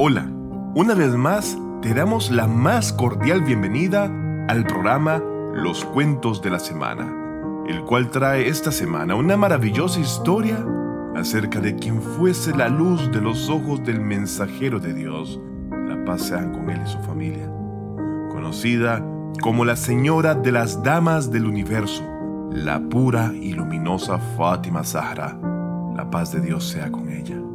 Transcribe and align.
Hola, 0.00 0.30
una 0.76 0.94
vez 0.94 1.16
más 1.16 1.58
te 1.82 1.92
damos 1.92 2.30
la 2.30 2.46
más 2.46 2.92
cordial 2.92 3.42
bienvenida 3.42 4.04
al 4.46 4.64
programa 4.64 5.20
Los 5.52 5.84
Cuentos 5.84 6.40
de 6.40 6.50
la 6.50 6.60
Semana, 6.60 7.12
el 7.66 7.82
cual 7.82 8.08
trae 8.12 8.46
esta 8.46 8.70
semana 8.70 9.16
una 9.16 9.36
maravillosa 9.36 9.98
historia 9.98 10.64
acerca 11.16 11.58
de 11.58 11.74
quien 11.74 12.00
fuese 12.00 12.54
la 12.54 12.68
luz 12.68 13.10
de 13.10 13.20
los 13.20 13.48
ojos 13.48 13.82
del 13.82 14.00
mensajero 14.00 14.78
de 14.78 14.94
Dios. 14.94 15.40
La 15.72 16.04
paz 16.04 16.22
sean 16.22 16.52
con 16.52 16.70
él 16.70 16.80
y 16.80 16.88
su 16.88 16.98
familia. 16.98 17.50
Conocida 18.30 19.04
como 19.42 19.64
la 19.64 19.74
Señora 19.74 20.36
de 20.36 20.52
las 20.52 20.80
Damas 20.84 21.32
del 21.32 21.44
Universo, 21.44 22.04
la 22.52 22.78
pura 22.78 23.32
y 23.34 23.52
luminosa 23.52 24.18
Fátima 24.36 24.84
Zahra. 24.84 25.36
La 25.96 26.08
paz 26.08 26.30
de 26.30 26.40
Dios 26.40 26.68
sea 26.68 26.92
con 26.92 27.10
ella. 27.10 27.47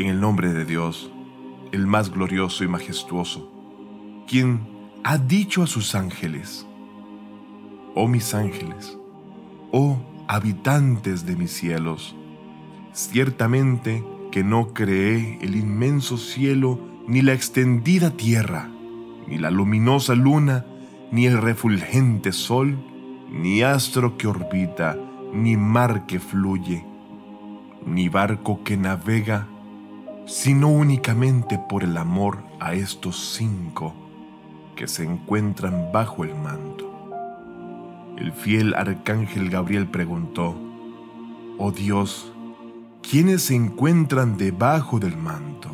En 0.00 0.06
el 0.06 0.18
nombre 0.18 0.54
de 0.54 0.64
Dios, 0.64 1.12
el 1.72 1.86
más 1.86 2.10
glorioso 2.10 2.64
y 2.64 2.68
majestuoso, 2.68 3.52
quien 4.26 4.66
ha 5.04 5.18
dicho 5.18 5.62
a 5.62 5.66
sus 5.66 5.94
ángeles, 5.94 6.66
oh 7.94 8.08
mis 8.08 8.32
ángeles, 8.32 8.96
oh 9.72 9.98
habitantes 10.26 11.26
de 11.26 11.36
mis 11.36 11.50
cielos, 11.50 12.16
ciertamente 12.94 14.02
que 14.32 14.42
no 14.42 14.72
creé 14.72 15.38
el 15.42 15.54
inmenso 15.54 16.16
cielo, 16.16 16.80
ni 17.06 17.20
la 17.20 17.34
extendida 17.34 18.10
tierra, 18.10 18.70
ni 19.28 19.36
la 19.36 19.50
luminosa 19.50 20.14
luna, 20.14 20.64
ni 21.12 21.26
el 21.26 21.36
refulgente 21.36 22.32
sol, 22.32 22.78
ni 23.30 23.60
astro 23.60 24.16
que 24.16 24.28
orbita, 24.28 24.96
ni 25.34 25.58
mar 25.58 26.06
que 26.06 26.20
fluye, 26.20 26.86
ni 27.84 28.08
barco 28.08 28.64
que 28.64 28.78
navega, 28.78 29.46
sino 30.30 30.68
únicamente 30.68 31.58
por 31.58 31.82
el 31.82 31.96
amor 31.96 32.44
a 32.60 32.74
estos 32.74 33.34
cinco 33.34 33.92
que 34.76 34.86
se 34.86 35.02
encuentran 35.02 35.90
bajo 35.92 36.22
el 36.22 36.36
manto. 36.36 36.88
El 38.16 38.32
fiel 38.32 38.74
arcángel 38.74 39.50
Gabriel 39.50 39.88
preguntó, 39.88 40.54
Oh 41.58 41.72
Dios, 41.72 42.32
¿quiénes 43.02 43.42
se 43.42 43.56
encuentran 43.56 44.36
debajo 44.36 45.00
del 45.00 45.16
manto? 45.16 45.68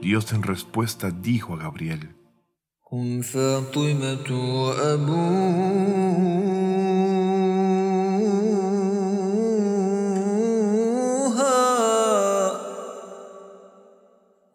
Dios 0.00 0.32
en 0.32 0.42
respuesta 0.42 1.12
dijo 1.12 1.54
a 1.54 1.58
Gabriel, 1.58 2.16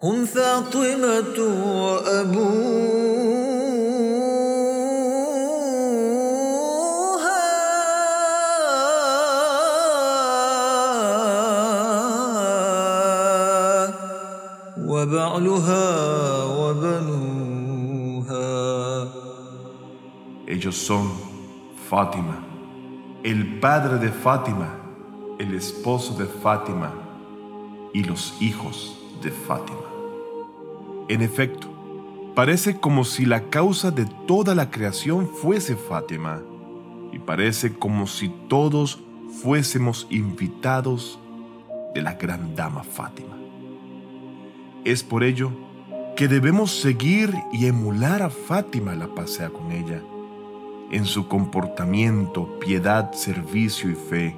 هم 0.03 0.25
فاطمة 0.25 1.39
وأبوها 1.77 3.17
وبعلها 14.79 16.45
وبنوها 16.45 17.57
Ellos 20.49 20.77
son 20.77 21.07
Fátima, 21.91 22.37
el 23.25 23.59
padre 23.59 23.99
de 23.99 24.11
Fátima, 24.11 24.69
el 25.39 25.55
esposo 25.55 26.15
de 26.15 26.27
Fátima 26.27 26.93
y 27.93 28.05
los 28.05 28.41
hijos 28.41 29.00
de 29.22 29.32
Fátima. 29.32 29.80
En 31.08 31.22
efecto, 31.22 31.68
parece 32.36 32.78
como 32.78 33.04
si 33.04 33.26
la 33.26 33.50
causa 33.50 33.92
de 33.92 34.06
toda 34.28 34.56
la 34.56 34.72
creación 34.72 35.28
fuese 35.28 35.76
Fátima, 35.76 36.42
y 37.12 37.20
parece 37.20 37.74
como 37.74 38.08
si 38.08 38.30
todos 38.48 39.02
fuésemos 39.42 40.08
invitados 40.10 41.20
de 41.94 42.02
la 42.02 42.14
gran 42.14 42.56
dama 42.56 42.84
Fátima. 42.84 43.38
Es 44.86 45.04
por 45.04 45.24
ello 45.24 45.52
que 46.16 46.28
debemos 46.28 46.72
seguir 46.72 47.34
y 47.52 47.66
emular 47.66 48.22
a 48.22 48.30
Fátima 48.30 48.96
la 48.96 49.14
pasea 49.14 49.50
con 49.50 49.72
ella, 49.72 50.02
en 50.92 51.06
su 51.06 51.28
comportamiento, 51.28 52.60
piedad, 52.60 53.14
servicio 53.14 53.90
y 53.90 53.96
fe, 53.96 54.38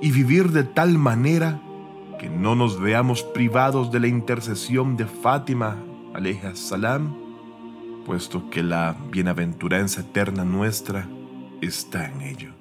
y 0.00 0.10
vivir 0.10 0.50
de 0.50 0.64
tal 0.64 0.98
manera 0.98 1.60
que 2.22 2.30
no 2.30 2.54
nos 2.54 2.78
veamos 2.78 3.24
privados 3.24 3.90
de 3.90 3.98
la 3.98 4.06
intercesión 4.06 4.96
de 4.96 5.06
Fátima, 5.06 5.76
aleja 6.14 6.54
salam, 6.54 7.16
puesto 8.06 8.48
que 8.48 8.62
la 8.62 8.94
bienaventuranza 9.10 10.02
eterna 10.02 10.44
nuestra 10.44 11.08
está 11.60 12.06
en 12.06 12.20
ello. 12.22 12.52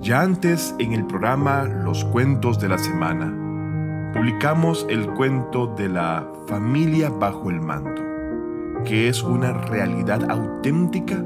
Ya 0.00 0.20
antes 0.20 0.72
en 0.78 0.92
el 0.92 1.04
programa 1.04 1.64
Los 1.64 2.04
Cuentos 2.04 2.60
de 2.60 2.68
la 2.68 2.78
Semana, 2.78 4.12
publicamos 4.14 4.86
el 4.88 5.08
cuento 5.14 5.74
de 5.76 5.88
la 5.88 6.30
familia 6.46 7.10
bajo 7.10 7.50
el 7.50 7.60
manto, 7.60 8.02
que 8.84 9.08
es 9.08 9.24
una 9.24 9.52
realidad 9.52 10.30
auténtica 10.30 11.24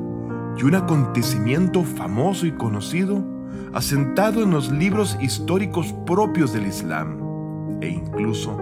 y 0.56 0.62
un 0.62 0.76
acontecimiento 0.76 1.84
famoso 1.84 2.46
y 2.46 2.52
conocido 2.52 3.41
asentado 3.72 4.42
en 4.42 4.50
los 4.50 4.70
libros 4.70 5.16
históricos 5.20 5.94
propios 6.06 6.52
del 6.52 6.66
Islam 6.66 7.80
e 7.80 7.88
incluso 7.88 8.56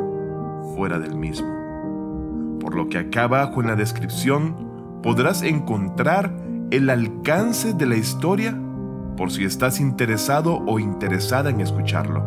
fuera 0.76 0.98
del 0.98 1.16
mismo. 1.16 1.48
Por 2.60 2.74
lo 2.74 2.88
que 2.88 2.98
acá 2.98 3.24
abajo 3.24 3.60
en 3.60 3.68
la 3.68 3.76
descripción 3.76 5.00
podrás 5.02 5.42
encontrar 5.42 6.32
el 6.70 6.88
alcance 6.90 7.74
de 7.74 7.86
la 7.86 7.96
historia 7.96 8.56
por 9.16 9.32
si 9.32 9.44
estás 9.44 9.80
interesado 9.80 10.62
o 10.66 10.78
interesada 10.78 11.50
en 11.50 11.60
escucharlo. 11.60 12.24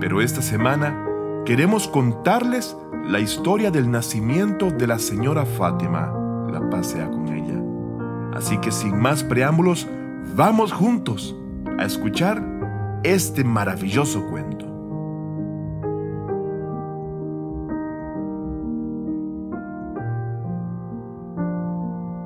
Pero 0.00 0.20
esta 0.20 0.42
semana 0.42 1.04
queremos 1.46 1.88
contarles 1.88 2.76
la 3.04 3.20
historia 3.20 3.70
del 3.70 3.90
nacimiento 3.90 4.70
de 4.70 4.86
la 4.86 4.98
señora 4.98 5.46
Fátima, 5.46 6.12
la 6.52 6.68
pasea 6.68 7.08
con 7.10 7.28
ella. 7.28 7.60
Así 8.36 8.58
que 8.58 8.70
sin 8.70 8.98
más 9.00 9.24
preámbulos, 9.24 9.88
vamos 10.36 10.72
juntos 10.72 11.34
a 11.78 11.84
escuchar 11.84 12.42
este 13.04 13.44
maravilloso 13.44 14.26
cuento. 14.26 14.66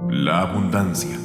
La 0.09 0.41
abundancia. 0.41 1.19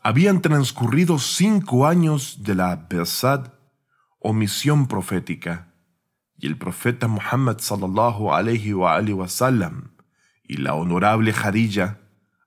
Habían 0.00 0.42
transcurrido 0.42 1.18
cinco 1.18 1.86
años 1.86 2.44
de 2.44 2.54
la 2.54 2.86
Besad 2.88 3.54
o 4.20 4.32
misión 4.32 4.86
profética, 4.86 5.74
y 6.36 6.46
el 6.46 6.56
profeta 6.56 7.08
Muhammad 7.08 7.58
sallallahu 7.58 8.32
alayhi 8.32 8.74
wa, 8.74 9.00
wa 9.00 9.28
sallam 9.28 9.94
y 10.44 10.58
la 10.58 10.74
honorable 10.74 11.32
Khadija 11.32 12.03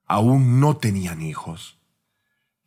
aún 0.07 0.59
no 0.59 0.77
tenían 0.77 1.21
hijos, 1.21 1.79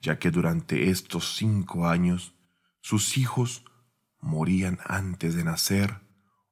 ya 0.01 0.19
que 0.19 0.31
durante 0.31 0.91
estos 0.91 1.37
cinco 1.37 1.89
años 1.89 2.35
sus 2.81 3.19
hijos 3.19 3.65
morían 4.21 4.79
antes 4.85 5.35
de 5.35 5.45
nacer 5.45 6.01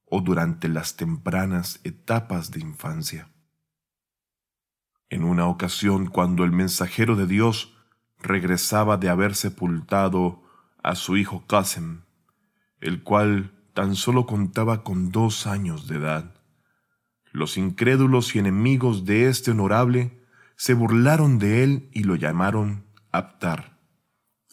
o 0.06 0.20
durante 0.22 0.68
las 0.68 0.96
tempranas 0.96 1.80
etapas 1.84 2.50
de 2.50 2.60
infancia. 2.60 3.30
En 5.10 5.24
una 5.24 5.46
ocasión, 5.46 6.06
cuando 6.06 6.44
el 6.44 6.52
mensajero 6.52 7.16
de 7.16 7.26
Dios 7.26 7.74
regresaba 8.18 8.96
de 8.96 9.08
haber 9.08 9.34
sepultado 9.34 10.42
a 10.82 10.94
su 10.94 11.16
hijo 11.16 11.46
Qasem, 11.46 12.02
el 12.80 13.02
cual 13.02 13.52
tan 13.74 13.94
solo 13.94 14.26
contaba 14.26 14.82
con 14.82 15.10
dos 15.10 15.46
años 15.46 15.86
de 15.86 15.96
edad, 15.96 16.34
los 17.32 17.56
incrédulos 17.56 18.34
y 18.34 18.38
enemigos 18.38 19.04
de 19.04 19.28
este 19.28 19.50
honorable 19.50 20.17
se 20.58 20.74
burlaron 20.74 21.38
de 21.38 21.62
él 21.62 21.88
y 21.92 22.02
lo 22.02 22.16
llamaron 22.16 22.84
Aptar, 23.12 23.78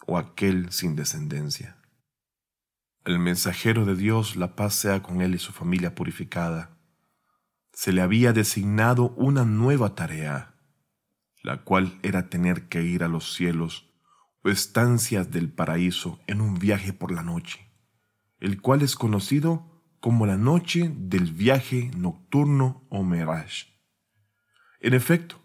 o 0.06 0.20
aquel 0.20 0.72
sin 0.72 0.96
descendencia. 0.96 1.78
El 3.04 3.18
mensajero 3.18 3.86
de 3.86 3.96
Dios, 3.96 4.36
la 4.36 4.56
paz 4.56 4.76
sea 4.76 5.02
con 5.02 5.22
él 5.22 5.34
y 5.34 5.40
su 5.40 5.52
familia 5.52 5.96
purificada, 5.96 6.78
se 7.74 7.92
le 7.92 8.02
había 8.02 8.34
designado 8.34 9.10
una 9.18 9.46
nueva 9.46 9.96
tarea, 9.96 10.54
la 11.42 11.64
cual 11.64 12.00
era 12.04 12.30
tener 12.30 12.70
que 12.70 12.84
ir 12.84 13.04
a 13.04 13.08
los 13.08 13.34
cielos 13.34 13.92
o 14.44 14.50
estancias 14.50 15.32
del 15.32 15.52
paraíso 15.52 16.20
en 16.28 16.40
un 16.40 16.60
viaje 16.60 16.94
por 16.94 17.12
la 17.12 17.24
noche, 17.24 17.68
el 18.40 18.62
cual 18.62 18.84
es 18.84 18.96
conocido 18.96 19.84
como 20.00 20.28
la 20.28 20.38
noche 20.38 20.92
del 20.96 21.34
viaje 21.34 21.90
nocturno 21.98 22.86
o 22.92 23.04
mirage. 23.04 23.74
En 24.80 24.94
efecto, 24.94 25.42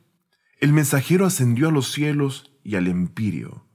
El 0.61 0.75
mensajero 0.75 1.25
ascendió 1.25 1.69
a 1.69 1.73
los 1.73 1.91
cielos 1.91 2.53
y 2.63 2.77
al 2.77 2.87
empirio, 2.87 3.67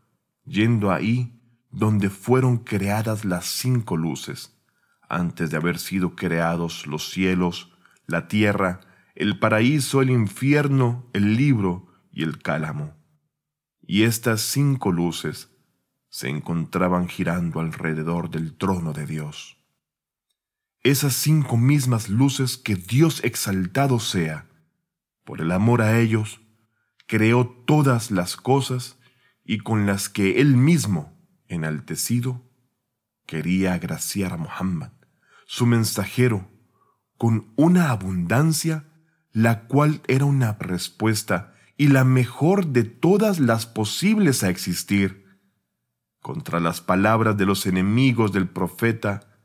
yendo 0.45 0.91
ahí 0.91 1.41
donde 1.71 2.11
fueron 2.11 2.59
creadas 2.59 3.25
las 3.25 3.47
cinco 3.47 3.97
luces, 3.97 4.55
antes 5.09 5.49
de 5.49 5.57
haber 5.57 5.79
sido 5.79 6.15
creados 6.15 6.85
los 6.85 7.09
cielos, 7.09 7.73
la 8.05 8.27
tierra, 8.27 8.81
el 9.15 9.39
paraíso, 9.39 10.03
el 10.03 10.11
infierno, 10.11 11.09
el 11.13 11.35
libro 11.35 11.87
y 12.11 12.21
el 12.21 12.39
cálamo. 12.39 12.95
Y 13.81 14.03
estas 14.03 14.41
cinco 14.41 14.91
luces 14.91 15.49
se 16.09 16.29
encontraban 16.29 17.07
girando 17.07 17.61
alrededor 17.61 18.29
del 18.29 18.55
trono 18.55 18.93
de 18.93 19.07
Dios. 19.07 19.57
Esas 20.83 21.15
cinco 21.15 21.57
mismas 21.57 22.09
luces 22.09 22.57
que 22.57 22.75
Dios 22.75 23.23
exaltado 23.23 23.99
sea, 23.99 24.47
por 25.23 25.41
el 25.41 25.51
amor 25.51 25.81
a 25.81 25.99
ellos, 25.99 26.44
creó 27.07 27.47
todas 27.65 28.11
las 28.11 28.35
cosas 28.35 28.97
y 29.43 29.59
con 29.59 29.85
las 29.85 30.09
que 30.09 30.41
Él 30.41 30.57
mismo, 30.57 31.17
enaltecido, 31.47 32.43
quería 33.25 33.73
agraciar 33.73 34.33
a 34.33 34.37
Muhammad, 34.37 34.91
su 35.45 35.65
mensajero, 35.65 36.49
con 37.17 37.53
una 37.55 37.91
abundancia 37.91 38.85
la 39.31 39.67
cual 39.67 40.01
era 40.07 40.25
una 40.25 40.53
respuesta 40.53 41.53
y 41.75 41.89
la 41.89 42.05
mejor 42.05 42.67
de 42.67 42.85
todas 42.85 43.39
las 43.39 43.65
posibles 43.65 44.43
a 44.43 44.49
existir 44.49 45.25
contra 46.21 46.59
las 46.59 46.81
palabras 46.81 47.37
de 47.37 47.45
los 47.45 47.65
enemigos 47.65 48.31
del 48.31 48.47
profeta, 48.47 49.37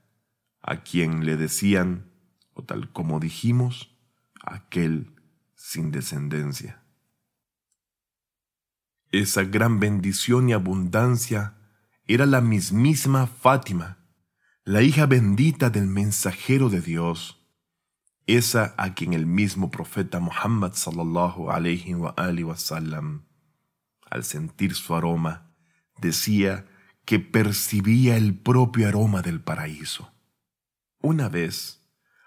a 0.62 0.82
quien 0.82 1.26
le 1.26 1.36
decían, 1.36 2.10
o 2.54 2.62
tal 2.62 2.92
como 2.92 3.18
dijimos, 3.20 3.96
aquel 4.42 5.12
sin 5.56 5.90
descendencia. 5.90 6.79
Esa 9.12 9.42
gran 9.42 9.80
bendición 9.80 10.48
y 10.48 10.52
abundancia 10.52 11.56
era 12.06 12.26
la 12.26 12.40
mismísima 12.40 13.26
Fátima, 13.26 13.98
la 14.64 14.82
hija 14.82 15.06
bendita 15.06 15.70
del 15.70 15.86
mensajero 15.86 16.68
de 16.68 16.80
Dios, 16.80 17.36
esa 18.26 18.74
a 18.76 18.94
quien 18.94 19.12
el 19.12 19.26
mismo 19.26 19.70
profeta 19.70 20.20
Muhammad 20.20 20.74
sallallahu 20.74 21.50
alayhi 21.50 21.94
wa, 21.94 22.14
al 22.16 24.24
sentir 24.24 24.74
su 24.74 24.94
aroma, 24.94 25.52
decía 25.98 26.66
que 27.04 27.18
percibía 27.18 28.16
el 28.16 28.38
propio 28.38 28.86
aroma 28.86 29.22
del 29.22 29.40
paraíso. 29.40 30.12
Una 31.00 31.28
vez, 31.28 31.80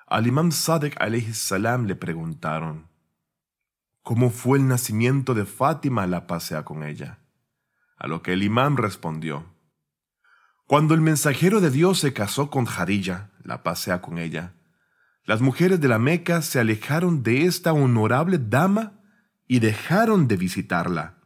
al 0.07 0.27
imam 0.27 0.51
Sadek 0.51 0.99
alayhi 0.99 1.33
salam 1.33 1.85
le 1.85 1.95
preguntaron, 1.95 2.89
¿Cómo 4.03 4.31
fue 4.31 4.57
el 4.57 4.67
nacimiento 4.67 5.33
de 5.33 5.45
Fátima 5.45 6.05
la 6.07 6.27
pasea 6.27 6.65
con 6.65 6.83
ella? 6.83 7.19
A 7.95 8.07
lo 8.07 8.21
que 8.21 8.33
el 8.33 8.43
imam 8.43 8.75
respondió, 8.75 9.45
Cuando 10.67 10.93
el 10.93 10.99
mensajero 10.99 11.61
de 11.61 11.71
Dios 11.71 11.99
se 11.99 12.11
casó 12.11 12.49
con 12.49 12.65
Jarilla, 12.65 13.31
la 13.45 13.63
pasea 13.63 14.01
con 14.01 14.17
ella, 14.17 14.55
las 15.23 15.39
mujeres 15.39 15.79
de 15.79 15.87
la 15.87 15.99
Meca 15.99 16.41
se 16.41 16.59
alejaron 16.59 17.23
de 17.23 17.45
esta 17.45 17.71
honorable 17.71 18.39
dama 18.39 18.99
y 19.47 19.59
dejaron 19.59 20.27
de 20.27 20.35
visitarla. 20.35 21.19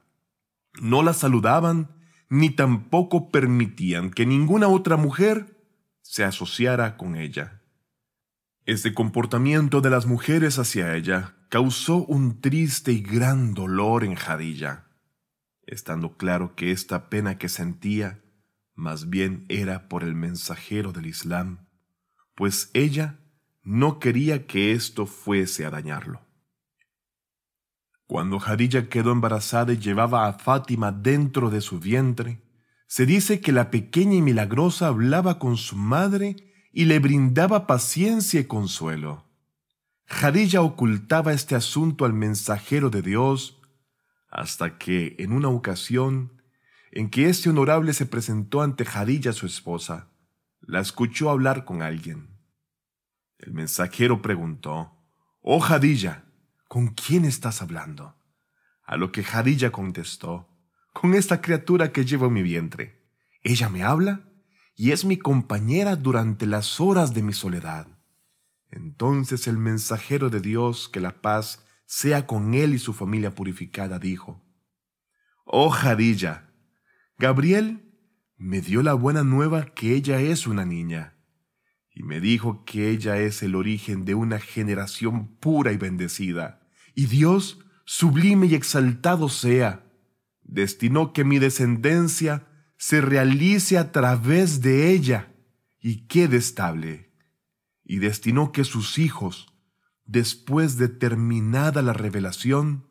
No 0.80 1.02
la 1.02 1.14
saludaban 1.14 1.90
ni 2.30 2.52
tampoco 2.52 3.32
permitían 3.32 4.12
que 4.12 4.28
ninguna 4.28 4.68
otra 4.68 4.98
mujer 4.98 5.66
se 6.04 6.24
asociara 6.24 6.96
con 6.96 7.16
ella. 7.16 7.56
Este 8.68 8.94
comportamiento 8.94 9.80
de 9.80 9.90
las 9.90 10.08
mujeres 10.08 10.60
hacia 10.60 10.94
ella 10.94 11.38
causó 11.48 12.04
un 12.04 12.42
triste 12.42 12.92
y 12.92 13.00
gran 13.00 13.54
dolor 13.54 14.04
en 14.04 14.16
Jadilla, 14.16 14.88
estando 15.66 16.18
claro 16.18 16.54
que 16.54 16.72
esta 16.72 17.10
pena 17.10 17.38
que 17.38 17.48
sentía 17.48 18.22
más 18.75 19.10
bien 19.10 19.46
era 19.48 19.88
por 19.88 20.04
el 20.04 20.16
mensajero 20.16 20.92
del 20.92 21.06
Islam, 21.06 21.69
pues 22.36 22.69
ella 22.74 23.22
no 23.64 24.00
quería 24.00 24.48
que 24.48 24.74
esto 24.74 25.06
fuese 25.06 25.66
a 25.66 25.69
dañarlo. 25.69 26.28
Cuando 28.06 28.38
Jadilla 28.38 28.90
quedó 28.90 29.14
embarazada 29.14 29.72
y 29.72 29.78
llevaba 29.78 30.28
a 30.28 30.34
Fátima 30.34 30.92
dentro 30.92 31.50
de 31.50 31.62
su 31.62 31.80
vientre, 31.80 32.42
se 32.86 33.06
dice 33.06 33.40
que 33.40 33.54
la 33.54 33.72
pequeña 33.72 34.16
y 34.16 34.22
milagrosa 34.22 34.88
hablaba 34.88 35.40
con 35.40 35.56
su 35.56 35.78
madre 35.78 36.47
y 36.72 36.86
le 36.86 37.00
brindaba 37.00 37.68
paciencia 37.68 38.40
y 38.40 38.46
consuelo. 38.46 39.25
Jadilla 40.06 40.62
ocultaba 40.62 41.34
este 41.34 41.56
asunto 41.56 42.06
al 42.06 42.14
mensajero 42.14 42.90
de 42.90 43.02
Dios 43.02 43.60
hasta 44.30 44.78
que, 44.78 45.16
en 45.19 45.31
una 45.31 45.50
ocasión, 45.50 46.42
en 46.92 47.10
que 47.10 47.30
este 47.30 47.50
honorable 47.50 47.94
se 47.94 48.06
presentó 48.06 48.62
ante 48.62 48.86
Jadilla 48.86 49.34
su 49.34 49.46
esposa, 49.46 50.10
la 50.62 50.80
escuchó 50.80 51.30
hablar 51.30 51.66
con 51.66 51.81
alguien. 51.81 52.30
El 53.38 53.54
mensajero 53.54 54.22
preguntó, 54.22 54.94
Oh 55.42 55.60
Jadilla, 55.60 56.25
¿con 56.68 56.88
quién 56.88 57.25
estás 57.25 57.62
hablando? 57.62 58.16
A 58.84 58.98
lo 58.98 59.12
que 59.12 59.24
Jadilla 59.24 59.72
contestó, 59.72 60.50
con 60.94 61.14
esta 61.14 61.42
criatura 61.42 61.92
que 61.92 62.06
llevo 62.06 62.28
en 62.28 62.34
mi 62.34 62.42
vientre. 62.42 63.08
Ella 63.44 63.69
me 63.69 63.84
habla 63.84 64.28
y 64.78 64.92
es 64.92 65.04
mi 65.04 65.18
compañera 65.18 65.96
durante 65.96 66.46
las 66.46 66.80
horas 66.80 67.14
de 67.16 67.24
mi 67.24 67.34
soledad. 67.34 67.88
Entonces 68.70 69.48
el 69.48 69.58
mensajero 69.58 70.30
de 70.30 70.40
Dios, 70.40 70.88
que 70.88 71.00
la 71.00 71.20
paz 71.22 71.66
sea 71.88 72.28
con 72.28 72.54
él 72.54 72.76
y 72.76 72.80
su 72.80 72.94
familia 72.94 73.34
purificada, 73.34 73.98
dijo, 73.98 74.46
Oh 75.46 75.72
Jadilla, 75.72 76.54
Gabriel 77.18 77.92
me 78.38 78.62
dio 78.62 78.84
la 78.84 78.94
buena 78.94 79.24
nueva 79.24 79.66
que 79.66 79.96
ella 79.96 80.22
es 80.22 80.46
una 80.46 80.64
niña 80.64 81.18
y 81.90 82.04
me 82.04 82.20
dijo 82.20 82.64
que 82.64 82.92
ella 82.92 83.18
es 83.18 83.42
el 83.42 83.56
origen 83.56 84.06
de 84.06 84.14
una 84.14 84.38
generación 84.38 85.36
pura 85.38 85.72
y 85.72 85.78
bendecida. 85.78 86.62
Y 86.94 87.08
Dios, 87.08 87.66
sublime 87.86 88.46
y 88.46 88.54
exaltado 88.54 89.30
sea, 89.30 89.84
destinó 90.44 91.12
que 91.12 91.24
mi 91.24 91.40
descendencia 91.40 92.47
se 92.78 93.02
realice 93.02 93.78
a 93.78 93.92
través 93.92 94.62
de 94.62 94.92
ella 94.92 95.34
y 95.80 96.08
quede 96.08 96.38
estable. 96.38 97.14
Y 97.84 97.98
destinó 97.98 98.52
que 98.52 98.64
sus 98.64 98.98
hijos, 98.98 99.48
después 100.06 100.78
de 100.78 100.88
terminada 100.88 101.82
la 101.82 101.94
revelación, 101.94 102.88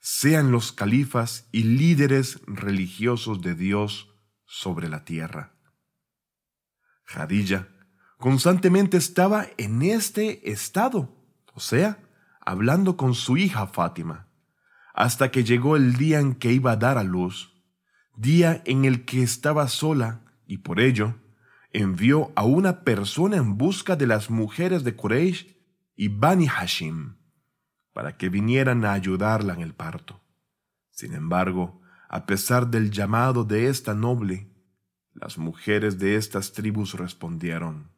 sean 0.00 0.52
los 0.52 0.72
califas 0.72 1.48
y 1.50 1.64
líderes 1.64 2.40
religiosos 2.46 3.42
de 3.42 3.54
Dios 3.54 4.14
sobre 4.44 4.88
la 4.88 5.04
tierra. 5.04 5.54
Jadilla, 7.04 7.68
constantemente 8.18 8.96
estaba 8.96 9.46
en 9.56 9.82
este 9.82 10.50
estado, 10.50 11.16
o 11.54 11.60
sea, 11.60 11.98
hablando 12.40 12.96
con 12.96 13.14
su 13.14 13.36
hija 13.36 13.66
Fátima, 13.66 14.28
hasta 14.94 15.30
que 15.30 15.44
llegó 15.44 15.76
el 15.76 15.96
día 15.96 16.20
en 16.20 16.34
que 16.34 16.52
iba 16.52 16.72
a 16.72 16.76
dar 16.76 16.98
a 16.98 17.04
luz, 17.04 17.57
día 18.18 18.62
en 18.64 18.84
el 18.84 19.04
que 19.04 19.22
estaba 19.22 19.68
sola 19.68 20.24
y 20.46 20.58
por 20.58 20.80
ello 20.80 21.14
envió 21.72 22.32
a 22.34 22.42
una 22.42 22.82
persona 22.82 23.36
en 23.36 23.56
busca 23.56 23.94
de 23.94 24.08
las 24.08 24.28
mujeres 24.28 24.82
de 24.82 24.96
Quraysh 24.96 25.56
y 25.94 26.08
Bani 26.08 26.48
Hashim 26.48 27.16
para 27.92 28.16
que 28.16 28.28
vinieran 28.28 28.84
a 28.84 28.92
ayudarla 28.92 29.54
en 29.54 29.60
el 29.60 29.72
parto. 29.72 30.20
Sin 30.90 31.14
embargo, 31.14 31.80
a 32.08 32.26
pesar 32.26 32.68
del 32.68 32.90
llamado 32.90 33.44
de 33.44 33.68
esta 33.68 33.94
noble, 33.94 34.50
las 35.14 35.38
mujeres 35.38 35.98
de 35.98 36.16
estas 36.16 36.52
tribus 36.52 36.94
respondieron, 36.94 37.92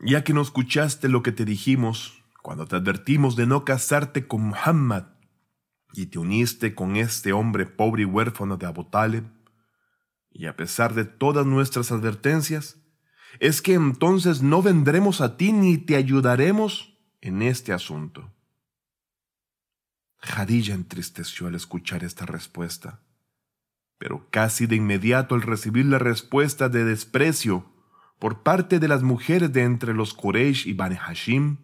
ya 0.00 0.24
que 0.24 0.32
no 0.32 0.40
escuchaste 0.40 1.08
lo 1.08 1.22
que 1.22 1.32
te 1.32 1.44
dijimos 1.44 2.24
cuando 2.42 2.66
te 2.66 2.76
advertimos 2.76 3.36
de 3.36 3.46
no 3.46 3.64
casarte 3.64 4.26
con 4.26 4.42
Muhammad 4.42 5.11
y 5.92 6.06
te 6.06 6.18
uniste 6.18 6.74
con 6.74 6.96
este 6.96 7.32
hombre 7.32 7.66
pobre 7.66 8.02
y 8.02 8.06
huérfano 8.06 8.56
de 8.56 8.66
Abu 8.66 8.84
Talib, 8.84 9.24
y 10.30 10.46
a 10.46 10.56
pesar 10.56 10.94
de 10.94 11.04
todas 11.04 11.44
nuestras 11.46 11.92
advertencias, 11.92 12.78
es 13.40 13.62
que 13.62 13.74
entonces 13.74 14.42
no 14.42 14.62
vendremos 14.62 15.20
a 15.20 15.36
ti 15.36 15.52
ni 15.52 15.78
te 15.78 15.96
ayudaremos 15.96 16.98
en 17.20 17.42
este 17.42 17.72
asunto. 17.72 18.30
Jadilla 20.18 20.74
entristeció 20.74 21.48
al 21.48 21.54
escuchar 21.54 22.04
esta 22.04 22.26
respuesta, 22.26 23.00
pero 23.98 24.28
casi 24.30 24.66
de 24.66 24.76
inmediato 24.76 25.34
al 25.34 25.42
recibir 25.42 25.86
la 25.86 25.98
respuesta 25.98 26.68
de 26.68 26.84
desprecio 26.84 27.70
por 28.18 28.42
parte 28.42 28.78
de 28.78 28.88
las 28.88 29.02
mujeres 29.02 29.52
de 29.52 29.64
entre 29.64 29.94
los 29.94 30.14
Quraysh 30.14 30.66
y 30.68 30.74
Bani 30.74 30.96
Hashim 30.96 31.58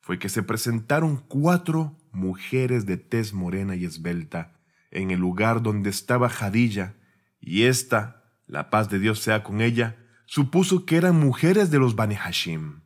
fue 0.00 0.18
que 0.18 0.28
se 0.28 0.42
presentaron 0.42 1.16
cuatro 1.16 1.96
mujeres 2.12 2.86
de 2.86 2.96
tez 2.96 3.32
morena 3.32 3.74
y 3.76 3.84
esbelta 3.84 4.58
en 4.92 5.10
el 5.10 5.18
lugar 5.18 5.62
donde 5.62 5.90
estaba 5.90 6.28
Jadilla, 6.28 6.94
y 7.40 7.62
ésta, 7.62 8.24
la 8.46 8.70
paz 8.70 8.90
de 8.90 8.98
Dios 8.98 9.20
sea 9.20 9.42
con 9.42 9.60
ella, 9.60 9.96
supuso 10.26 10.84
que 10.84 10.96
eran 10.96 11.18
mujeres 11.18 11.70
de 11.70 11.78
los 11.78 11.96
Bani 11.96 12.14
Hashim. 12.14 12.82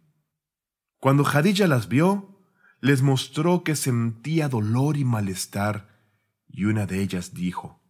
Cuando 0.99 1.25
Jadilla 1.25 1.67
las 1.67 1.89
vio, 1.89 2.41
les 2.81 3.03
mostró 3.03 3.65
que 3.65 3.75
sentía 3.75 4.49
dolor 4.49 4.97
y 4.97 5.05
malestar, 5.05 5.89
y 6.49 6.65
una 6.65 6.87
de 6.87 7.03
ellas 7.03 7.35
dijo, 7.35 7.83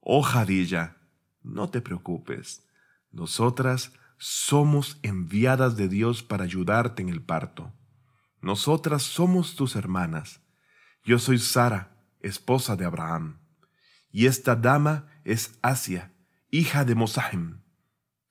Oh 0.00 0.22
Jadilla, 0.22 0.96
no 1.42 1.68
te 1.70 1.80
preocupes, 1.80 2.66
nosotras 3.10 3.92
somos 4.16 4.98
enviadas 5.02 5.76
de 5.76 5.88
Dios 5.88 6.22
para 6.22 6.44
ayudarte 6.44 7.02
en 7.02 7.08
el 7.08 7.22
parto. 7.22 7.72
Nosotras 8.40 9.02
somos 9.02 9.56
tus 9.56 9.74
hermanas. 9.76 10.40
Yo 11.02 11.18
soy 11.18 11.38
Sara, 11.38 11.96
esposa 12.20 12.76
de 12.76 12.84
Abraham, 12.84 13.40
y 14.10 14.26
esta 14.26 14.56
dama 14.56 15.08
es 15.24 15.58
Asia, 15.62 16.12
hija 16.50 16.84
de 16.84 16.94
Mosahem, 16.94 17.62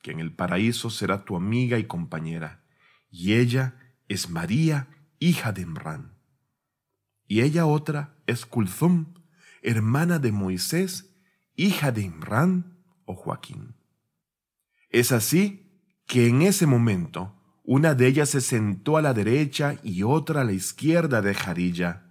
que 0.02 0.12
en 0.12 0.20
el 0.20 0.34
paraíso 0.34 0.90
será 0.90 1.26
tu 1.26 1.36
amiga 1.36 1.80
y 1.80 1.86
compañera, 1.86 2.64
y 3.10 3.34
ella 3.34 3.76
es 4.08 4.30
María, 4.30 4.88
hija 5.20 5.52
de 5.52 5.62
Imran. 5.62 6.18
Y 7.28 7.42
ella 7.42 7.66
otra 7.66 8.18
es 8.28 8.46
Kulthum, 8.46 9.14
hermana 9.62 10.20
de 10.20 10.32
Moisés, 10.32 11.16
hija 11.56 11.92
de 11.92 12.02
Imran 12.02 12.84
o 13.06 13.16
Joaquín. 13.16 13.76
Es 14.90 15.12
así 15.12 15.70
que 16.06 16.28
en 16.28 16.42
ese 16.42 16.66
momento 16.66 17.36
una 17.64 17.94
de 17.94 18.08
ellas 18.08 18.30
se 18.30 18.42
sentó 18.42 18.98
a 18.98 19.02
la 19.02 19.14
derecha 19.14 19.78
y 19.84 20.02
otra 20.02 20.42
a 20.42 20.44
la 20.44 20.54
izquierda 20.54 21.22
de 21.22 21.36
Jarilla, 21.36 22.09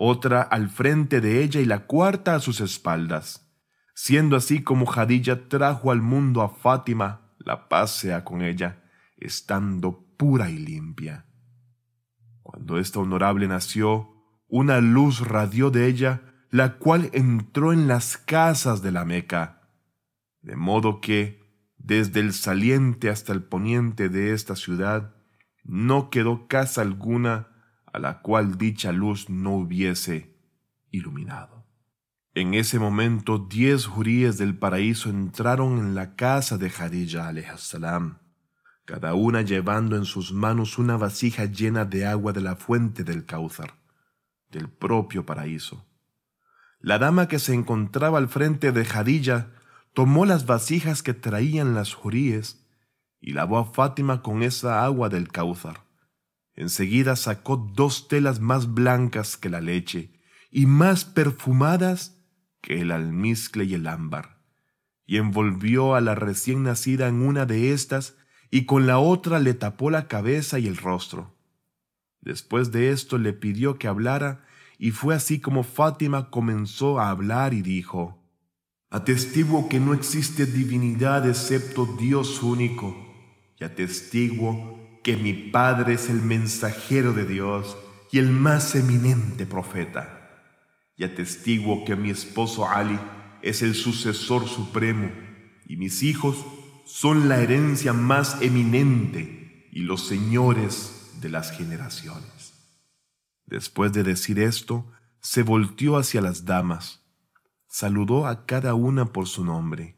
otra 0.00 0.42
al 0.42 0.70
frente 0.70 1.20
de 1.20 1.42
ella 1.42 1.60
y 1.60 1.64
la 1.64 1.86
cuarta 1.86 2.36
a 2.36 2.40
sus 2.40 2.60
espaldas, 2.60 3.52
siendo 3.96 4.36
así 4.36 4.62
como 4.62 4.86
Jadilla 4.86 5.48
trajo 5.48 5.90
al 5.90 6.02
mundo 6.02 6.42
a 6.42 6.50
Fátima, 6.50 7.32
la 7.40 7.68
paz 7.68 7.96
sea 7.96 8.22
con 8.22 8.42
ella, 8.42 8.84
estando 9.16 10.06
pura 10.16 10.50
y 10.50 10.58
limpia. 10.58 11.26
Cuando 12.42 12.78
esta 12.78 13.00
honorable 13.00 13.48
nació, 13.48 14.10
una 14.46 14.80
luz 14.80 15.26
radió 15.26 15.72
de 15.72 15.88
ella, 15.88 16.22
la 16.50 16.78
cual 16.78 17.10
entró 17.12 17.72
en 17.72 17.88
las 17.88 18.18
casas 18.18 18.82
de 18.82 18.92
la 18.92 19.04
Meca, 19.04 19.68
de 20.42 20.54
modo 20.54 21.00
que, 21.00 21.40
desde 21.76 22.20
el 22.20 22.34
saliente 22.34 23.10
hasta 23.10 23.32
el 23.32 23.42
poniente 23.42 24.08
de 24.08 24.32
esta 24.32 24.54
ciudad, 24.54 25.16
no 25.64 26.08
quedó 26.08 26.46
casa 26.46 26.82
alguna 26.82 27.57
la 27.98 28.20
cual 28.20 28.58
dicha 28.58 28.92
luz 28.92 29.28
no 29.28 29.54
hubiese 29.56 30.36
iluminado. 30.90 31.66
En 32.34 32.54
ese 32.54 32.78
momento 32.78 33.38
diez 33.38 33.86
juríes 33.86 34.38
del 34.38 34.56
paraíso 34.56 35.10
entraron 35.10 35.78
en 35.78 35.94
la 35.94 36.14
casa 36.14 36.56
de 36.56 36.70
Hadija 36.70 37.56
salam 37.58 38.18
cada 38.88 39.12
una 39.12 39.42
llevando 39.42 39.96
en 39.96 40.06
sus 40.06 40.32
manos 40.32 40.78
una 40.78 40.96
vasija 40.96 41.44
llena 41.44 41.84
de 41.84 42.06
agua 42.06 42.32
de 42.32 42.40
la 42.40 42.56
fuente 42.56 43.04
del 43.04 43.26
Cáuzar, 43.26 43.74
del 44.50 44.70
propio 44.70 45.26
paraíso. 45.26 45.84
La 46.80 46.98
dama 46.98 47.28
que 47.28 47.38
se 47.38 47.52
encontraba 47.52 48.16
al 48.16 48.28
frente 48.28 48.72
de 48.72 48.86
Jadilla 48.86 49.50
tomó 49.92 50.24
las 50.24 50.46
vasijas 50.46 51.02
que 51.02 51.12
traían 51.12 51.74
las 51.74 51.92
juríes 51.92 52.66
y 53.20 53.32
lavó 53.32 53.58
a 53.58 53.66
Fátima 53.66 54.22
con 54.22 54.42
esa 54.42 54.82
agua 54.82 55.10
del 55.10 55.28
Cáuzar. 55.28 55.84
Enseguida 56.58 57.14
sacó 57.14 57.56
dos 57.56 58.08
telas 58.08 58.40
más 58.40 58.74
blancas 58.74 59.36
que 59.36 59.48
la 59.48 59.60
leche 59.60 60.10
y 60.50 60.66
más 60.66 61.04
perfumadas 61.04 62.18
que 62.60 62.80
el 62.80 62.90
almizcle 62.90 63.62
y 63.62 63.74
el 63.74 63.86
ámbar, 63.86 64.42
y 65.06 65.18
envolvió 65.18 65.94
a 65.94 66.00
la 66.00 66.16
recién 66.16 66.64
nacida 66.64 67.06
en 67.06 67.22
una 67.22 67.46
de 67.46 67.72
estas 67.72 68.16
y 68.50 68.64
con 68.64 68.88
la 68.88 68.98
otra 68.98 69.38
le 69.38 69.54
tapó 69.54 69.88
la 69.88 70.08
cabeza 70.08 70.58
y 70.58 70.66
el 70.66 70.76
rostro. 70.76 71.32
Después 72.22 72.72
de 72.72 72.90
esto 72.90 73.18
le 73.18 73.34
pidió 73.34 73.78
que 73.78 73.86
hablara, 73.86 74.44
y 74.78 74.90
fue 74.90 75.14
así 75.14 75.38
como 75.38 75.62
Fátima 75.62 76.28
comenzó 76.28 76.98
a 76.98 77.10
hablar 77.10 77.54
y 77.54 77.62
dijo, 77.62 78.20
Atestiguo 78.90 79.68
que 79.68 79.78
no 79.78 79.94
existe 79.94 80.44
divinidad 80.44 81.24
excepto 81.28 81.86
Dios 82.00 82.42
único, 82.42 82.96
y 83.60 83.62
atestiguo 83.62 84.87
que 85.02 85.16
mi 85.16 85.32
Padre 85.32 85.94
es 85.94 86.08
el 86.08 86.22
mensajero 86.22 87.12
de 87.12 87.24
Dios 87.24 87.76
y 88.10 88.18
el 88.18 88.30
más 88.30 88.74
eminente 88.74 89.46
profeta. 89.46 90.14
Y 90.96 91.04
atestiguo 91.04 91.84
que 91.84 91.96
mi 91.96 92.10
esposo 92.10 92.68
Ali 92.68 92.98
es 93.42 93.62
el 93.62 93.74
sucesor 93.74 94.48
supremo, 94.48 95.10
y 95.66 95.76
mis 95.76 96.02
hijos 96.02 96.44
son 96.86 97.28
la 97.28 97.40
herencia 97.40 97.92
más 97.92 98.40
eminente 98.42 99.68
y 99.70 99.80
los 99.80 100.06
señores 100.06 101.12
de 101.20 101.28
las 101.28 101.52
generaciones. 101.52 102.54
Después 103.46 103.92
de 103.92 104.02
decir 104.02 104.38
esto, 104.38 104.90
se 105.20 105.42
volteó 105.42 105.98
hacia 105.98 106.20
las 106.20 106.44
damas, 106.44 107.02
saludó 107.66 108.26
a 108.26 108.46
cada 108.46 108.74
una 108.74 109.12
por 109.12 109.26
su 109.26 109.44
nombre. 109.44 109.96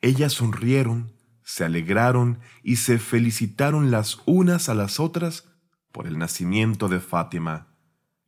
Ellas 0.00 0.32
sonrieron, 0.32 1.12
se 1.44 1.64
alegraron 1.64 2.38
y 2.62 2.76
se 2.76 2.98
felicitaron 2.98 3.90
las 3.90 4.20
unas 4.26 4.68
a 4.68 4.74
las 4.74 5.00
otras 5.00 5.48
por 5.90 6.06
el 6.06 6.18
nacimiento 6.18 6.88
de 6.88 7.00
Fátima, 7.00 7.68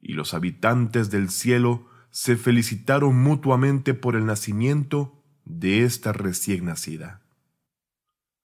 y 0.00 0.12
los 0.12 0.35
habitantes 0.35 1.11
del 1.11 1.30
cielo 1.30 1.88
se 2.11 2.37
felicitaron 2.37 3.16
mutuamente 3.16 3.94
por 3.94 4.16
el 4.16 4.26
nacimiento 4.26 5.25
de 5.44 5.85
esta 5.85 6.12
recién 6.12 6.66
nacida. 6.66 7.23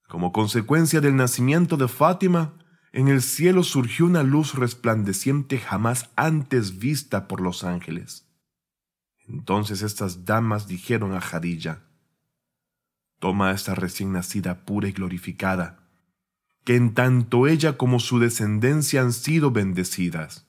Como 0.08 0.32
consecuencia 0.32 1.00
del 1.00 1.16
nacimiento 1.16 1.76
de 1.76 1.86
Fátima, 1.86 2.54
en 2.92 3.08
el 3.08 3.22
cielo 3.22 3.62
surgió 3.62 4.06
una 4.06 4.22
luz 4.22 4.54
resplandeciente 4.54 5.58
jamás 5.58 6.10
antes 6.16 6.78
vista 6.78 7.28
por 7.28 7.40
los 7.40 7.62
ángeles. 7.62 8.26
Entonces 9.28 9.82
estas 9.82 10.24
damas 10.24 10.66
dijeron 10.66 11.14
a 11.14 11.20
Jadilla, 11.20 11.84
Toma 13.20 13.50
a 13.50 13.52
esta 13.52 13.74
recién 13.74 14.12
nacida 14.12 14.64
pura 14.64 14.88
y 14.88 14.92
glorificada, 14.92 15.86
que 16.64 16.74
en 16.74 16.94
tanto 16.94 17.46
ella 17.46 17.76
como 17.76 18.00
su 18.00 18.18
descendencia 18.18 19.02
han 19.02 19.12
sido 19.12 19.50
bendecidas. 19.50 20.48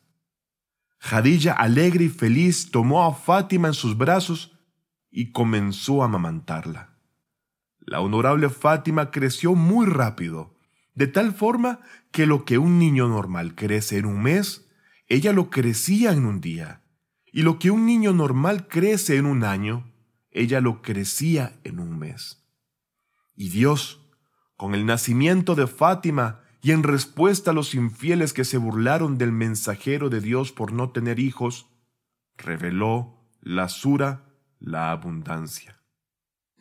Jadilla, 0.97 1.53
alegre 1.53 2.05
y 2.05 2.09
feliz, 2.09 2.71
tomó 2.71 3.03
a 3.05 3.13
Fátima 3.13 3.67
en 3.67 3.73
sus 3.73 3.97
brazos 3.97 4.57
y 5.09 5.31
comenzó 5.31 6.01
a 6.01 6.05
amamantarla. 6.05 6.95
La 7.79 7.99
honorable 7.99 8.49
Fátima 8.49 9.11
creció 9.11 9.53
muy 9.53 9.85
rápido, 9.85 10.55
de 10.95 11.07
tal 11.07 11.33
forma 11.33 11.81
que 12.11 12.25
lo 12.25 12.45
que 12.45 12.57
un 12.57 12.79
niño 12.79 13.09
normal 13.09 13.55
crece 13.55 13.97
en 13.97 14.05
un 14.05 14.23
mes, 14.23 14.69
ella 15.07 15.33
lo 15.33 15.49
crecía 15.49 16.13
en 16.13 16.25
un 16.25 16.39
día, 16.39 16.83
y 17.33 17.41
lo 17.41 17.59
que 17.59 17.69
un 17.69 17.85
niño 17.85 18.13
normal 18.13 18.69
crece 18.69 19.17
en 19.17 19.25
un 19.25 19.43
año, 19.43 19.91
ella 20.29 20.61
lo 20.61 20.81
crecía 20.81 21.59
en 21.65 21.79
un 21.79 21.99
mes. 21.99 22.41
Y 23.34 23.50
Dios, 23.50 24.00
con 24.56 24.74
el 24.74 24.86
nacimiento 24.86 25.54
de 25.54 25.66
Fátima 25.66 26.40
y 26.62 26.72
en 26.72 26.82
respuesta 26.82 27.50
a 27.50 27.54
los 27.54 27.74
infieles 27.74 28.32
que 28.32 28.44
se 28.44 28.58
burlaron 28.58 29.18
del 29.18 29.32
mensajero 29.32 30.08
de 30.08 30.20
Dios 30.20 30.52
por 30.52 30.72
no 30.72 30.90
tener 30.90 31.18
hijos, 31.18 31.68
reveló 32.36 33.16
la 33.40 33.68
sura, 33.68 34.24
la 34.58 34.90
abundancia. 34.90 35.76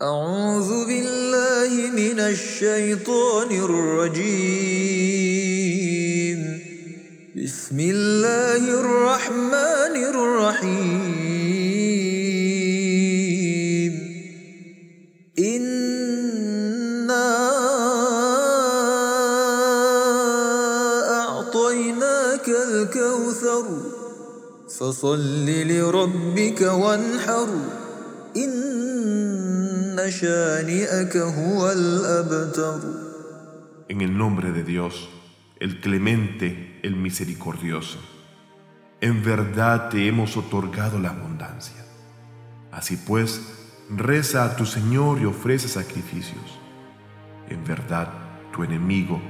أعوذ 0.02 0.88
بالله 0.88 1.92
من 1.96 2.20
الشيطان 2.20 3.52
الرجيم 3.52 4.66
بسم 7.36 7.80
الله 7.80 8.80
الرحمن 8.82 9.96
الرحيم 10.12 11.26
إنا 15.40 15.79
الكوثر 23.40 23.66
فصل 24.80 25.46
لربك 25.46 26.62
وانحر 26.62 27.48
إن 28.36 28.76
En 33.88 34.02
el 34.02 34.18
nombre 34.18 34.52
de 34.52 34.64
Dios, 34.64 35.10
el 35.60 35.80
clemente, 35.80 36.80
el 36.84 36.96
misericordioso. 36.96 38.00
En 39.02 39.24
verdad 39.24 39.90
te 39.90 40.08
hemos 40.08 40.38
otorgado 40.38 41.00
la 41.00 41.10
abundancia. 41.10 41.86
Así 42.72 42.98
pues, 42.98 43.42
reza 43.90 44.44
a 44.44 44.56
tu 44.58 44.66
Señor 44.66 45.20
y 45.22 45.26
ofrece 45.26 45.70
sacrificios. 45.70 46.60
En 47.50 47.64
verdad, 47.64 48.10
tu 48.54 48.64
enemigo 48.64 49.22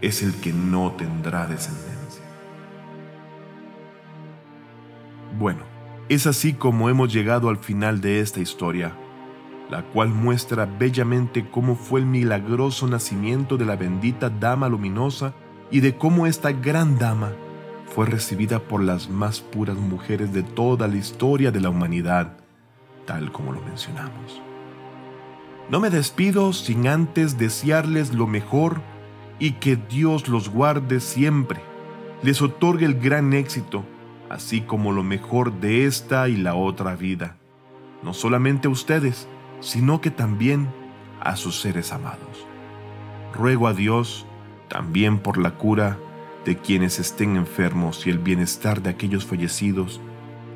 es 0.00 0.22
el 0.22 0.34
que 0.40 0.52
no 0.52 0.92
tendrá 0.96 1.46
descendencia. 1.46 2.23
Bueno, 5.37 5.63
es 6.09 6.27
así 6.27 6.53
como 6.53 6.89
hemos 6.89 7.13
llegado 7.13 7.49
al 7.49 7.57
final 7.57 8.01
de 8.01 8.19
esta 8.19 8.39
historia 8.39 8.95
la 9.69 9.83
cual 9.83 10.09
muestra 10.09 10.65
bellamente 10.65 11.49
cómo 11.49 11.75
fue 11.75 11.99
el 11.99 12.05
milagroso 12.05 12.87
nacimiento 12.87 13.57
de 13.57 13.65
la 13.65 13.75
bendita 13.75 14.29
Dama 14.29 14.69
Luminosa 14.69 15.33
y 15.71 15.79
de 15.79 15.95
cómo 15.95 16.27
esta 16.27 16.51
gran 16.51 16.97
Dama 16.97 17.33
fue 17.87 18.05
recibida 18.05 18.59
por 18.59 18.83
las 18.83 19.09
más 19.09 19.39
puras 19.39 19.77
mujeres 19.77 20.33
de 20.33 20.43
toda 20.43 20.87
la 20.87 20.97
historia 20.97 21.51
de 21.51 21.61
la 21.61 21.69
humanidad, 21.69 22.37
tal 23.05 23.31
como 23.31 23.53
lo 23.53 23.61
mencionamos. 23.61 24.41
No 25.69 25.79
me 25.79 25.89
despido 25.89 26.53
sin 26.53 26.87
antes 26.87 27.37
desearles 27.37 28.13
lo 28.13 28.27
mejor 28.27 28.81
y 29.39 29.53
que 29.53 29.75
Dios 29.75 30.27
los 30.27 30.49
guarde 30.49 30.99
siempre, 30.99 31.61
les 32.21 32.41
otorgue 32.41 32.85
el 32.85 32.99
gran 32.99 33.33
éxito, 33.33 33.83
así 34.35 34.59
como 34.59 34.91
lo 34.91 35.01
mejor 35.01 35.61
de 35.61 35.85
esta 35.85 36.27
y 36.27 36.35
la 36.35 36.55
otra 36.55 36.95
vida, 36.97 37.37
no 38.03 38.13
solamente 38.13 38.67
a 38.67 38.71
ustedes, 38.71 39.29
sino 39.61 40.01
que 40.01 40.11
también 40.11 40.67
a 41.21 41.37
sus 41.37 41.61
seres 41.61 41.93
amados. 41.93 42.45
Ruego 43.33 43.67
a 43.67 43.73
Dios 43.73 44.25
también 44.67 45.19
por 45.19 45.37
la 45.37 45.51
cura 45.51 45.97
de 46.43 46.57
quienes 46.57 46.99
estén 46.99 47.37
enfermos 47.37 48.05
y 48.05 48.09
el 48.09 48.19
bienestar 48.19 48.81
de 48.81 48.89
aquellos 48.89 49.25
fallecidos 49.25 50.01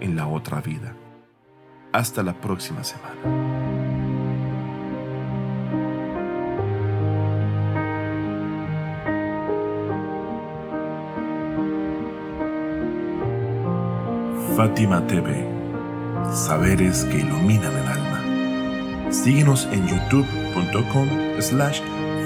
en 0.01 0.17
la 0.17 0.27
otra 0.27 0.59
vida. 0.59 0.93
Hasta 1.93 2.21
la 2.21 2.33
próxima 2.33 2.83
semana. 2.83 3.68
Fátima 14.59 14.99
TV, 15.07 15.47
saberes 16.33 17.05
que 17.05 17.19
iluminan 17.19 17.71
el 17.77 17.87
alma. 17.87 18.19
Síguenos 19.09 19.69
en 19.71 19.87
youtube.com 19.87 21.07
slash 21.39 21.79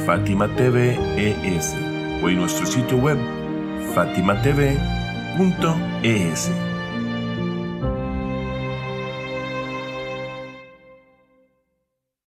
Fátima 0.08 0.48
TV 0.56 0.98
ES 1.16 1.76
o 2.24 2.30
en 2.30 2.38
nuestro 2.38 2.66
sitio 2.66 2.98
web 2.98 3.20
fatimatv.es. 3.94 4.50